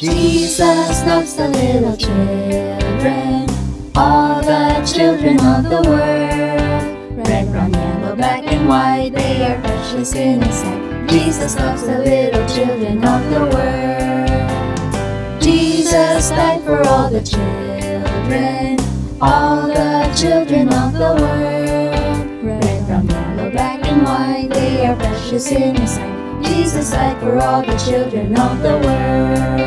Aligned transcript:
Jesus 0.00 1.04
loves 1.04 1.34
the 1.34 1.46
little 1.46 1.94
children, 1.94 3.46
all 3.94 4.40
the 4.40 4.82
children 4.90 5.38
of 5.40 5.64
the 5.64 5.82
world. 5.86 7.28
Red, 7.28 7.50
brown, 7.52 7.74
yellow, 7.74 8.16
black, 8.16 8.44
and 8.46 8.66
white, 8.66 9.10
they 9.12 9.44
are 9.44 9.60
precious 9.60 10.14
in 10.14 10.40
His 10.40 10.54
sight. 10.54 11.06
Jesus 11.06 11.54
loves 11.56 11.82
the 11.82 11.98
little 11.98 12.46
children 12.48 13.04
of 13.04 13.28
the 13.28 13.40
world. 13.54 15.42
Jesus 15.42 16.30
died 16.30 16.62
for 16.62 16.80
all 16.88 17.10
the 17.10 17.20
children, 17.20 18.78
all 19.20 19.66
the 19.66 20.10
children 20.16 20.72
of 20.72 20.94
the 20.94 21.14
world. 21.20 22.42
Red, 22.42 22.86
brown, 22.86 23.06
yellow, 23.06 23.50
black, 23.50 23.84
and 23.84 24.02
white, 24.02 24.48
they 24.48 24.86
are 24.86 24.96
precious 24.96 25.52
in 25.52 25.74
His 25.76 25.96
sight. 25.96 26.42
Jesus 26.42 26.90
died 26.90 27.20
for 27.20 27.36
all 27.36 27.60
the 27.60 27.76
children 27.76 28.34
of 28.40 28.62
the 28.62 28.78
world. 28.78 29.59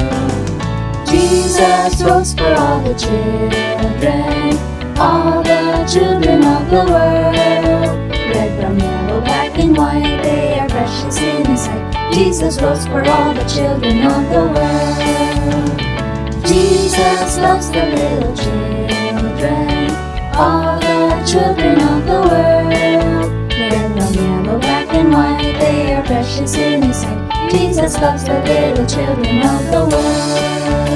Jesus 1.63 2.03
rose 2.03 2.33
for 2.33 2.53
all 2.55 2.81
the 2.81 2.93
children, 2.93 4.57
all 4.97 5.41
the 5.43 5.87
children 5.89 6.43
of 6.43 6.69
the 6.69 6.83
world. 6.91 8.11
Red, 8.35 8.59
brown, 8.59 8.79
yellow, 8.79 9.21
black, 9.21 9.57
and 9.57 9.77
white, 9.77 10.21
they 10.23 10.59
are 10.59 10.67
precious 10.67 11.17
in 11.19 11.45
His 11.45 11.61
sight. 11.61 12.13
Jesus 12.13 12.61
rose 12.61 12.85
for 12.85 13.07
all 13.07 13.33
the 13.33 13.45
children 13.45 14.05
of 14.05 14.29
the 14.29 14.43
world. 14.55 15.79
Jesus 16.45 17.37
loves 17.37 17.69
the 17.71 17.85
little 17.95 18.35
children, 18.35 19.89
all 20.35 20.77
the 20.81 21.23
children 21.25 21.79
of 21.79 22.05
the 22.05 22.19
world. 22.27 23.31
Red, 23.53 23.95
brown, 23.95 24.13
yellow, 24.13 24.59
black, 24.59 24.93
and 24.93 25.13
white, 25.13 25.55
they 25.61 25.93
are 25.93 26.03
precious 26.03 26.55
in 26.57 26.81
His 26.81 26.97
sight. 26.97 27.51
Jesus 27.51 27.97
loves 28.01 28.25
the 28.25 28.43
little 28.43 28.85
children 28.85 29.41
of 29.43 29.71
the 29.71 29.85
world. 29.95 30.92